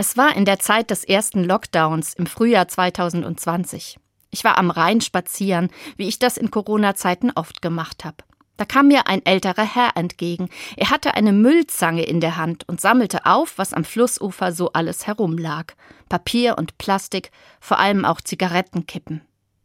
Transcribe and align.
Es 0.00 0.16
war 0.16 0.34
in 0.34 0.46
der 0.46 0.58
Zeit 0.58 0.90
des 0.90 1.04
ersten 1.04 1.44
Lockdowns 1.44 2.14
im 2.14 2.24
Frühjahr 2.24 2.66
2020. 2.66 3.98
Ich 4.30 4.44
war 4.44 4.56
am 4.56 4.70
Rhein 4.70 5.02
spazieren, 5.02 5.68
wie 5.98 6.08
ich 6.08 6.18
das 6.18 6.38
in 6.38 6.50
Corona-Zeiten 6.50 7.30
oft 7.34 7.60
gemacht 7.60 8.06
habe. 8.06 8.16
Da 8.56 8.64
kam 8.64 8.88
mir 8.88 9.08
ein 9.08 9.22
älterer 9.26 9.62
Herr 9.62 9.98
entgegen. 9.98 10.48
Er 10.78 10.88
hatte 10.88 11.12
eine 11.12 11.34
Müllzange 11.34 12.02
in 12.02 12.22
der 12.22 12.38
Hand 12.38 12.66
und 12.66 12.80
sammelte 12.80 13.26
auf, 13.26 13.58
was 13.58 13.74
am 13.74 13.84
Flussufer 13.84 14.52
so 14.52 14.72
alles 14.72 15.06
herumlag. 15.06 15.74
Papier 16.08 16.56
und 16.56 16.78
Plastik, 16.78 17.30
vor 17.60 17.78
allem 17.78 18.06
auch 18.06 18.22
Zigarettenkippen. 18.22 19.20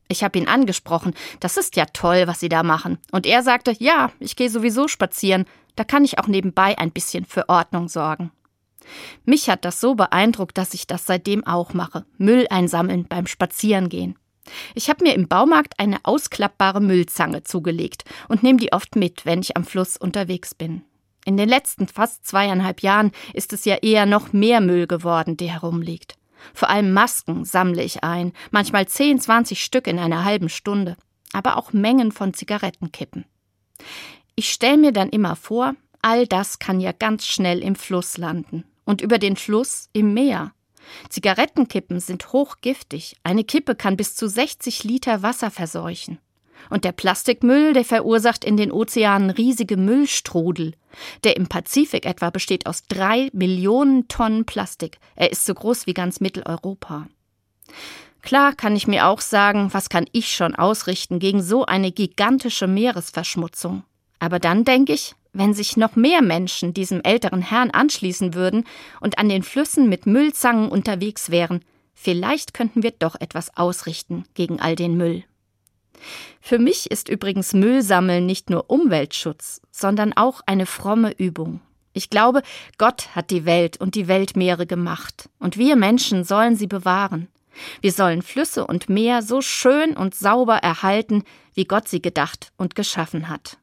Ich 0.09 0.21
habe 0.21 0.37
ihn 0.37 0.49
angesprochen. 0.49 1.13
Das 1.39 1.55
ist 1.55 1.77
ja 1.77 1.85
toll, 1.85 2.27
was 2.27 2.41
Sie 2.41 2.49
da 2.49 2.61
machen. 2.61 2.97
Und 3.13 3.25
er 3.25 3.41
sagte, 3.41 3.73
ja, 3.79 4.11
ich 4.19 4.35
gehe 4.35 4.49
sowieso 4.49 4.89
spazieren. 4.89 5.45
Da 5.77 5.85
kann 5.85 6.03
ich 6.03 6.19
auch 6.19 6.27
nebenbei 6.27 6.77
ein 6.77 6.91
bisschen 6.91 7.23
für 7.23 7.47
Ordnung 7.47 7.87
sorgen. 7.87 8.33
Mich 9.25 9.49
hat 9.49 9.65
das 9.65 9.79
so 9.79 9.95
beeindruckt, 9.95 10.57
dass 10.57 10.73
ich 10.73 10.87
das 10.87 11.05
seitdem 11.05 11.45
auch 11.45 11.73
mache. 11.73 12.05
Müll 12.17 12.47
einsammeln 12.49 13.05
beim 13.07 13.27
Spazierengehen. 13.27 14.17
Ich 14.75 14.89
habe 14.89 15.03
mir 15.03 15.15
im 15.15 15.27
Baumarkt 15.27 15.79
eine 15.79 15.99
ausklappbare 16.03 16.81
Müllzange 16.81 17.43
zugelegt 17.43 18.03
und 18.27 18.43
nehme 18.43 18.59
die 18.59 18.73
oft 18.73 18.95
mit, 18.95 19.25
wenn 19.25 19.41
ich 19.41 19.57
am 19.57 19.65
Fluss 19.65 19.97
unterwegs 19.97 20.53
bin. 20.53 20.83
In 21.25 21.37
den 21.37 21.49
letzten 21.49 21.87
fast 21.87 22.27
zweieinhalb 22.27 22.81
Jahren 22.81 23.11
ist 23.33 23.53
es 23.53 23.65
ja 23.65 23.75
eher 23.77 24.05
noch 24.05 24.31
mehr 24.33 24.61
Müll 24.61 24.85
geworden, 24.85 25.37
der 25.37 25.53
herumliegt. 25.53 26.15
Vor 26.53 26.69
allem 26.69 26.93
Masken 26.93 27.43
sammle 27.43 27.83
ich 27.83 28.03
ein, 28.03 28.33
manchmal 28.51 28.87
10, 28.87 29.19
20 29.19 29.63
Stück 29.63 29.87
in 29.87 29.97
einer 29.97 30.23
halben 30.23 30.49
Stunde, 30.49 30.95
aber 31.33 31.57
auch 31.57 31.73
Mengen 31.73 32.11
von 32.11 32.35
Zigarettenkippen. 32.35 33.25
Ich 34.35 34.51
stelle 34.51 34.77
mir 34.77 34.91
dann 34.91 35.09
immer 35.09 35.35
vor, 35.35 35.73
all 36.03 36.27
das 36.27 36.59
kann 36.59 36.79
ja 36.79 36.91
ganz 36.91 37.25
schnell 37.25 37.63
im 37.63 37.75
Fluss 37.75 38.17
landen 38.19 38.63
und 38.85 39.01
über 39.01 39.17
den 39.17 39.35
Fluss 39.35 39.89
im 39.93 40.13
Meer. 40.13 40.53
Zigarettenkippen 41.09 41.99
sind 41.99 42.31
hochgiftig. 42.31 43.17
Eine 43.23 43.43
Kippe 43.43 43.75
kann 43.75 43.97
bis 43.97 44.15
zu 44.15 44.27
60 44.27 44.83
Liter 44.83 45.21
Wasser 45.21 45.51
verseuchen. 45.51 46.19
Und 46.69 46.83
der 46.83 46.93
Plastikmüll, 46.93 47.73
der 47.73 47.85
verursacht 47.85 48.43
in 48.43 48.57
den 48.57 48.71
Ozeanen 48.71 49.29
riesige 49.29 49.77
Müllstrudel. 49.77 50.73
Der 51.23 51.35
im 51.35 51.47
Pazifik 51.47 52.05
etwa 52.05 52.29
besteht 52.29 52.65
aus 52.65 52.83
drei 52.87 53.29
Millionen 53.33 54.07
Tonnen 54.07 54.45
Plastik. 54.45 54.97
Er 55.15 55.31
ist 55.31 55.45
so 55.45 55.53
groß 55.53 55.85
wie 55.85 55.93
ganz 55.93 56.21
Mitteleuropa. 56.21 57.07
Klar 58.21 58.55
kann 58.55 58.75
ich 58.75 58.87
mir 58.87 59.07
auch 59.07 59.21
sagen, 59.21 59.69
was 59.73 59.89
kann 59.89 60.07
ich 60.11 60.33
schon 60.33 60.55
ausrichten 60.55 61.19
gegen 61.19 61.43
so 61.43 61.65
eine 61.65 61.91
gigantische 61.91 62.65
Meeresverschmutzung. 62.65 63.83
Aber 64.17 64.39
dann 64.39 64.65
denke 64.65 64.93
ich, 64.93 65.13
wenn 65.35 65.53
sich 65.53 65.77
noch 65.77 65.95
mehr 65.95 66.21
Menschen 66.21 66.73
diesem 66.73 67.01
älteren 67.01 67.41
Herrn 67.41 67.71
anschließen 67.71 68.33
würden 68.33 68.63
und 69.01 69.19
an 69.19 69.29
den 69.29 69.43
Flüssen 69.43 69.89
mit 69.89 70.05
Müllzangen 70.05 70.69
unterwegs 70.69 71.29
wären, 71.29 71.63
vielleicht 71.93 72.53
könnten 72.53 72.83
wir 72.83 72.91
doch 72.91 73.15
etwas 73.19 73.55
ausrichten 73.57 74.25
gegen 74.33 74.59
all 74.59 74.75
den 74.75 74.97
Müll. 74.97 75.23
Für 76.39 76.59
mich 76.59 76.91
ist 76.91 77.09
übrigens 77.09 77.53
Müllsammeln 77.53 78.25
nicht 78.25 78.49
nur 78.49 78.69
Umweltschutz, 78.69 79.61
sondern 79.71 80.13
auch 80.13 80.41
eine 80.45 80.65
fromme 80.65 81.11
Übung. 81.17 81.61
Ich 81.93 82.09
glaube, 82.09 82.41
Gott 82.77 83.15
hat 83.15 83.31
die 83.31 83.45
Welt 83.45 83.77
und 83.77 83.95
die 83.95 84.07
Weltmeere 84.07 84.65
gemacht, 84.65 85.29
und 85.39 85.57
wir 85.57 85.75
Menschen 85.75 86.23
sollen 86.23 86.55
sie 86.55 86.67
bewahren. 86.67 87.29
Wir 87.81 87.93
sollen 87.93 88.21
Flüsse 88.21 88.67
und 88.67 88.89
Meer 88.89 89.21
so 89.21 89.41
schön 89.41 89.95
und 89.95 90.13
sauber 90.13 90.57
erhalten, 90.57 91.23
wie 91.53 91.65
Gott 91.65 91.87
sie 91.87 92.01
gedacht 92.01 92.51
und 92.57 92.75
geschaffen 92.75 93.29
hat. 93.29 93.57